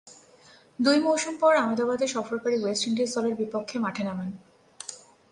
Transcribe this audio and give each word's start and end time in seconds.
দুই 0.79 0.97
মৌসুম 0.99 1.33
পর 1.41 1.53
আহমেদাবাদে 1.55 2.05
সফরকারী 2.07 2.57
ওয়েস্ট 2.59 2.83
ইন্ডিজ 2.87 3.09
দলের 3.15 3.35
বিপক্ষে 3.35 3.77
মাঠে 3.79 4.03
নামেন। 4.03 4.29